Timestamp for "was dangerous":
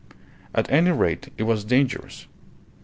1.43-2.25